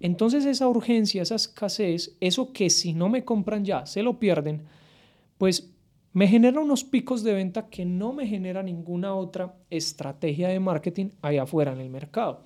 Entonces 0.00 0.44
esa 0.44 0.68
urgencia, 0.68 1.22
esa 1.22 1.36
escasez, 1.36 2.16
eso 2.20 2.52
que 2.52 2.70
si 2.70 2.92
no 2.92 3.08
me 3.08 3.24
compran 3.24 3.64
ya 3.64 3.86
se 3.86 4.02
lo 4.02 4.18
pierden, 4.18 4.64
pues 5.38 5.74
me 6.12 6.28
genera 6.28 6.60
unos 6.60 6.84
picos 6.84 7.22
de 7.24 7.34
venta 7.34 7.68
que 7.68 7.84
no 7.84 8.12
me 8.12 8.26
genera 8.26 8.62
ninguna 8.62 9.14
otra 9.14 9.56
estrategia 9.70 10.48
de 10.48 10.60
marketing 10.60 11.10
allá 11.22 11.42
afuera 11.42 11.72
en 11.72 11.80
el 11.80 11.90
mercado. 11.90 12.42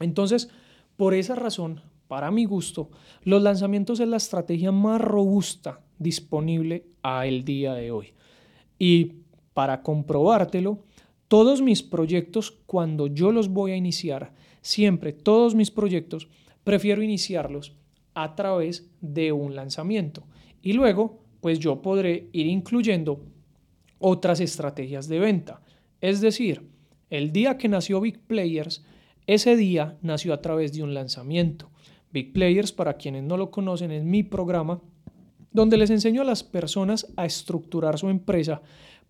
Entonces, 0.00 0.48
por 0.96 1.14
esa 1.14 1.34
razón, 1.34 1.82
para 2.08 2.30
mi 2.30 2.44
gusto, 2.44 2.90
los 3.22 3.42
lanzamientos 3.42 4.00
es 4.00 4.08
la 4.08 4.16
estrategia 4.16 4.72
más 4.72 5.00
robusta 5.00 5.80
disponible 5.98 6.86
a 7.02 7.26
el 7.26 7.44
día 7.44 7.74
de 7.74 7.90
hoy. 7.90 8.14
Y 8.78 9.16
para 9.54 9.82
comprobártelo, 9.82 10.84
todos 11.28 11.60
mis 11.60 11.82
proyectos, 11.82 12.50
cuando 12.66 13.06
yo 13.06 13.30
los 13.32 13.48
voy 13.48 13.72
a 13.72 13.76
iniciar, 13.76 14.32
siempre 14.60 15.12
todos 15.12 15.54
mis 15.54 15.70
proyectos, 15.70 16.28
prefiero 16.68 17.02
iniciarlos 17.02 17.72
a 18.12 18.34
través 18.34 18.90
de 19.00 19.32
un 19.32 19.56
lanzamiento. 19.56 20.24
Y 20.60 20.74
luego, 20.74 21.18
pues 21.40 21.60
yo 21.60 21.80
podré 21.80 22.28
ir 22.32 22.46
incluyendo 22.46 23.24
otras 23.98 24.38
estrategias 24.40 25.08
de 25.08 25.18
venta. 25.18 25.62
Es 26.02 26.20
decir, 26.20 26.68
el 27.08 27.32
día 27.32 27.56
que 27.56 27.70
nació 27.70 28.02
Big 28.02 28.20
Players, 28.20 28.84
ese 29.26 29.56
día 29.56 29.96
nació 30.02 30.34
a 30.34 30.42
través 30.42 30.74
de 30.74 30.82
un 30.82 30.92
lanzamiento. 30.92 31.70
Big 32.12 32.34
Players, 32.34 32.70
para 32.70 32.98
quienes 32.98 33.22
no 33.22 33.38
lo 33.38 33.50
conocen, 33.50 33.90
es 33.90 34.04
mi 34.04 34.22
programa 34.22 34.82
donde 35.50 35.78
les 35.78 35.88
enseño 35.88 36.20
a 36.20 36.26
las 36.26 36.44
personas 36.44 37.06
a 37.16 37.24
estructurar 37.24 37.98
su 37.98 38.10
empresa 38.10 38.60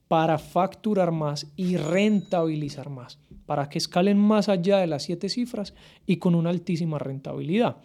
para 0.09 0.39
facturar 0.39 1.13
más 1.13 1.53
y 1.57 1.77
rentabilizar 1.77 2.91
más 2.91 3.19
para 3.49 3.71
que 3.71 3.79
escalen 3.79 4.19
más 4.19 4.51
allá 4.51 4.77
de 4.77 4.87
las 4.87 5.05
siete 5.05 5.31
cifras 5.31 5.73
y 6.05 6.19
con 6.19 6.35
una 6.35 6.51
altísima 6.51 6.99
rentabilidad. 6.99 7.79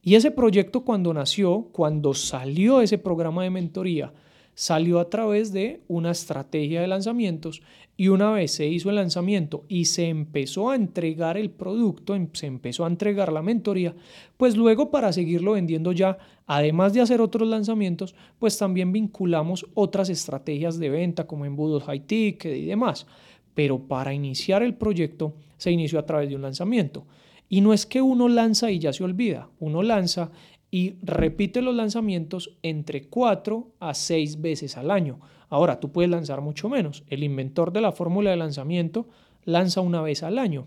Y 0.00 0.14
ese 0.14 0.30
proyecto 0.30 0.84
cuando 0.84 1.12
nació, 1.12 1.70
cuando 1.72 2.14
salió 2.14 2.80
ese 2.80 2.98
programa 2.98 3.42
de 3.42 3.50
mentoría, 3.50 4.12
salió 4.58 4.98
a 4.98 5.08
través 5.08 5.52
de 5.52 5.82
una 5.86 6.10
estrategia 6.10 6.80
de 6.80 6.88
lanzamientos 6.88 7.62
y 7.96 8.08
una 8.08 8.32
vez 8.32 8.50
se 8.50 8.66
hizo 8.66 8.90
el 8.90 8.96
lanzamiento 8.96 9.64
y 9.68 9.84
se 9.84 10.08
empezó 10.08 10.70
a 10.70 10.74
entregar 10.74 11.36
el 11.36 11.50
producto, 11.50 12.16
em, 12.16 12.28
se 12.32 12.46
empezó 12.46 12.84
a 12.84 12.88
entregar 12.88 13.32
la 13.32 13.40
mentoría, 13.40 13.94
pues 14.36 14.56
luego 14.56 14.90
para 14.90 15.12
seguirlo 15.12 15.52
vendiendo 15.52 15.92
ya, 15.92 16.18
además 16.46 16.92
de 16.92 17.02
hacer 17.02 17.20
otros 17.20 17.48
lanzamientos, 17.48 18.16
pues 18.40 18.58
también 18.58 18.92
vinculamos 18.92 19.64
otras 19.74 20.08
estrategias 20.08 20.76
de 20.80 20.90
venta 20.90 21.28
como 21.28 21.44
embudos 21.44 21.84
high 21.84 22.00
ticket 22.00 22.56
y 22.56 22.66
demás 22.66 23.06
pero 23.54 23.80
para 23.80 24.14
iniciar 24.14 24.62
el 24.62 24.74
proyecto 24.74 25.34
se 25.56 25.72
inició 25.72 25.98
a 25.98 26.06
través 26.06 26.28
de 26.28 26.36
un 26.36 26.42
lanzamiento. 26.42 27.06
Y 27.48 27.60
no 27.60 27.72
es 27.72 27.86
que 27.86 28.00
uno 28.00 28.28
lanza 28.28 28.70
y 28.70 28.78
ya 28.78 28.92
se 28.92 29.02
olvida, 29.02 29.48
uno 29.58 29.82
lanza 29.82 30.30
y 30.70 30.96
repite 31.02 31.62
los 31.62 31.74
lanzamientos 31.74 32.56
entre 32.62 33.08
cuatro 33.08 33.72
a 33.80 33.94
seis 33.94 34.40
veces 34.40 34.76
al 34.76 34.90
año. 34.90 35.20
Ahora, 35.48 35.80
tú 35.80 35.90
puedes 35.90 36.10
lanzar 36.10 36.40
mucho 36.40 36.68
menos. 36.68 37.04
El 37.08 37.22
inventor 37.22 37.72
de 37.72 37.80
la 37.80 37.92
fórmula 37.92 38.30
de 38.30 38.36
lanzamiento 38.36 39.08
lanza 39.44 39.80
una 39.80 40.02
vez 40.02 40.22
al 40.22 40.38
año, 40.38 40.66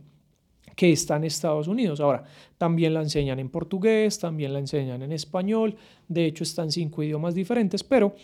que 0.75 0.91
está 0.91 1.17
en 1.17 1.25
Estados 1.25 1.67
Unidos. 1.67 2.00
Ahora, 2.00 2.24
también 2.58 2.96
la 2.96 3.01
enseñan 3.01 3.39
en 3.39 3.50
portugués, 3.50 4.17
también 4.17 4.53
la 4.53 4.60
enseñan 4.60 5.03
en 5.03 5.12
español, 5.12 5.75
de 6.08 6.25
hecho 6.25 6.43
están 6.43 6.72
cinco 6.72 7.03
idiomas 7.03 7.36
diferentes, 7.36 7.84
pero 7.84 8.15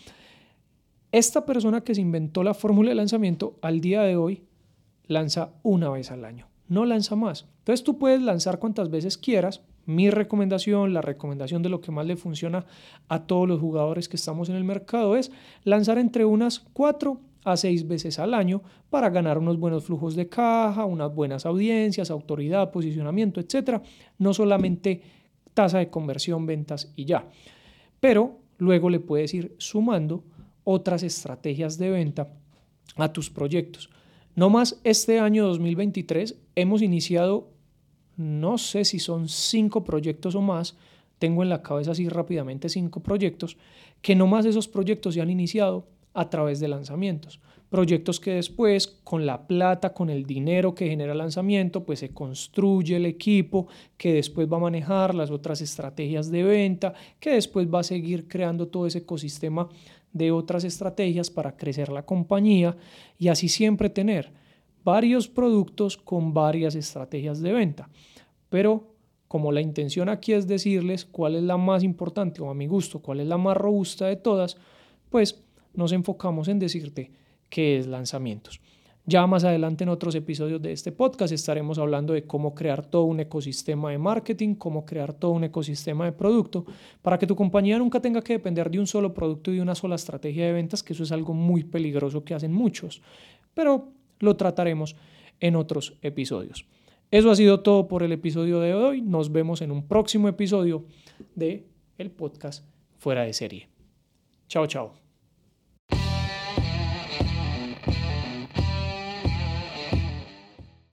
esta 1.12 1.46
persona 1.46 1.82
que 1.82 1.94
se 1.94 2.02
inventó 2.02 2.44
la 2.44 2.54
fórmula 2.54 2.90
de 2.90 2.96
lanzamiento 2.96 3.58
al 3.62 3.82
día 3.82 4.02
de 4.02 4.16
hoy 4.16 4.44
lanza 5.06 5.54
una 5.64 5.90
vez 5.90 6.12
al 6.12 6.26
año, 6.26 6.48
no 6.68 6.86
lanza 6.86 7.16
más. 7.16 7.46
Entonces 7.60 7.84
tú 7.84 7.98
puedes 7.98 8.22
lanzar 8.22 8.60
cuantas 8.60 8.90
veces 8.90 9.18
quieras. 9.18 9.62
Mi 9.88 10.10
recomendación, 10.10 10.94
la 10.94 11.02
recomendación 11.02 11.64
de 11.64 11.70
lo 11.70 11.80
que 11.80 11.94
más 11.94 12.06
le 12.06 12.18
funciona 12.18 12.66
a 13.08 13.26
todos 13.26 13.48
los 13.48 13.62
jugadores 13.62 14.10
que 14.10 14.18
estamos 14.18 14.50
en 14.50 14.56
el 14.56 14.66
mercado 14.66 15.16
es 15.16 15.32
lanzar 15.64 15.98
entre 15.98 16.26
unas 16.26 16.60
cuatro 16.60 17.22
a 17.46 17.56
seis 17.56 17.88
veces 17.88 18.20
al 18.20 18.34
año 18.34 18.62
para 18.90 19.10
ganar 19.10 19.38
unos 19.38 19.58
buenos 19.58 19.86
flujos 19.86 20.14
de 20.18 20.28
caja, 20.28 20.84
unas 20.84 21.16
buenas 21.16 21.46
audiencias, 21.46 22.12
autoridad, 22.12 22.70
posicionamiento, 22.70 23.40
etcétera. 23.40 23.82
No 24.18 24.34
solamente 24.34 25.02
tasa 25.54 25.78
de 25.78 25.90
conversión, 25.90 26.46
ventas 26.46 26.92
y 26.98 27.06
ya. 27.06 27.26
Pero 28.02 28.40
luego 28.58 28.90
le 28.90 29.00
puedes 29.00 29.34
ir 29.34 29.56
sumando 29.58 30.26
otras 30.66 31.02
estrategias 31.02 31.78
de 31.78 31.92
venta 31.92 32.28
a 32.98 33.14
tus 33.14 33.30
proyectos. 33.30 33.90
No 34.36 34.50
más 34.50 34.82
este 34.84 35.22
año 35.22 35.46
2023 35.48 36.36
hemos 36.56 36.82
iniciado, 36.82 37.54
no 38.18 38.58
sé 38.58 38.84
si 38.84 39.00
son 39.00 39.30
cinco 39.30 39.84
proyectos 39.84 40.36
o 40.36 40.42
más, 40.42 40.76
tengo 41.20 41.44
en 41.44 41.50
la 41.50 41.62
cabeza 41.62 41.92
así 41.92 42.10
rápidamente 42.10 42.70
cinco 42.70 43.00
proyectos, 43.00 43.58
que 44.02 44.16
no 44.16 44.28
más 44.28 44.46
esos 44.46 44.68
proyectos 44.68 45.14
se 45.14 45.22
han 45.22 45.30
iniciado 45.30 45.88
a 46.14 46.30
través 46.30 46.60
de 46.60 46.68
lanzamientos. 46.68 47.40
Proyectos 47.70 48.20
que 48.20 48.32
después, 48.32 48.88
con 49.04 49.26
la 49.26 49.46
plata, 49.46 49.94
con 49.94 50.10
el 50.10 50.26
dinero 50.26 50.74
que 50.74 50.88
genera 50.88 51.12
el 51.12 51.18
lanzamiento, 51.18 51.84
pues 51.84 52.00
se 52.00 52.10
construye 52.10 52.96
el 52.96 53.06
equipo 53.06 53.68
que 53.98 54.14
después 54.14 54.52
va 54.52 54.58
a 54.58 54.62
manejar 54.62 55.14
las 55.14 55.32
otras 55.32 55.62
estrategias 55.62 56.32
de 56.32 56.44
venta, 56.44 56.94
que 57.20 57.32
después 57.32 57.68
va 57.72 57.82
a 57.82 57.84
seguir 57.84 58.28
creando 58.28 58.68
todo 58.68 58.88
ese 58.88 59.00
ecosistema 59.00 59.68
de 60.14 60.32
otras 60.32 60.64
estrategias 60.64 61.30
para 61.30 61.58
crecer 61.58 61.90
la 61.90 62.04
compañía 62.04 62.78
y 63.20 63.28
así 63.28 63.50
siempre 63.50 63.90
tener 63.90 64.32
varios 64.88 65.28
productos 65.28 65.98
con 65.98 66.34
varias 66.34 66.74
estrategias 66.74 67.42
de 67.42 67.52
venta. 67.52 67.90
Pero 68.48 68.96
como 69.28 69.52
la 69.52 69.60
intención 69.60 70.08
aquí 70.08 70.32
es 70.32 70.48
decirles 70.48 71.04
cuál 71.04 71.36
es 71.36 71.44
la 71.44 71.58
más 71.58 71.84
importante 71.84 72.42
o 72.42 72.50
a 72.50 72.54
mi 72.54 72.68
gusto, 72.68 73.00
cuál 73.00 73.20
es 73.20 73.28
la 73.28 73.38
más 73.38 73.58
robusta 73.58 74.08
de 74.08 74.16
todas, 74.16 74.56
pues 75.10 75.44
nos 75.74 75.92
enfocamos 75.92 76.48
en 76.48 76.58
decirte 76.58 77.12
qué 77.50 77.78
es 77.78 77.86
lanzamientos. 77.86 78.62
Ya 79.06 79.28
más 79.28 79.44
adelante 79.44 79.84
en 79.84 79.90
otros 79.90 80.16
episodios 80.16 80.62
de 80.62 80.72
este 80.72 80.94
podcast 80.94 81.34
estaremos 81.34 81.78
hablando 81.80 82.14
de 82.14 82.24
cómo 82.24 82.56
crear 82.56 82.86
todo 82.86 83.04
un 83.04 83.20
ecosistema 83.20 83.92
de 83.92 83.98
marketing, 83.98 84.56
cómo 84.56 84.86
crear 84.86 85.14
todo 85.14 85.32
un 85.32 85.44
ecosistema 85.44 86.06
de 86.06 86.14
producto 86.14 86.66
para 87.02 87.20
que 87.20 87.28
tu 87.28 87.36
compañía 87.36 87.78
nunca 87.78 88.00
tenga 88.00 88.22
que 88.22 88.34
depender 88.34 88.72
de 88.72 88.80
un 88.80 88.88
solo 88.88 89.14
producto 89.14 89.52
y 89.52 89.58
de 89.58 89.62
una 89.62 89.76
sola 89.76 89.96
estrategia 89.96 90.46
de 90.46 90.54
ventas, 90.54 90.82
que 90.82 90.94
eso 90.94 91.04
es 91.04 91.12
algo 91.12 91.34
muy 91.34 91.66
peligroso 91.66 92.24
que 92.24 92.34
hacen 92.34 92.54
muchos. 92.54 93.02
Pero 93.54 93.97
lo 94.20 94.36
trataremos 94.36 94.96
en 95.40 95.56
otros 95.56 95.94
episodios. 96.02 96.66
Eso 97.12 97.32
ha 97.32 97.36
sido 97.36 97.62
todo 97.62 97.88
por 97.88 98.04
el 98.04 98.12
episodio 98.12 98.60
de 98.60 98.74
hoy. 98.74 99.02
Nos 99.02 99.32
vemos 99.32 99.62
en 99.62 99.72
un 99.72 99.88
próximo 99.88 100.28
episodio 100.28 100.86
de 101.36 101.66
el 101.98 102.12
podcast 102.12 102.66
Fuera 102.98 103.24
de 103.24 103.34
Serie. 103.34 103.70
Chao, 104.48 104.68
chao. 104.68 105.07